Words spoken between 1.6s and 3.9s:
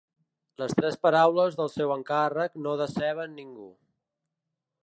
seu encàrrec no deceben ningú.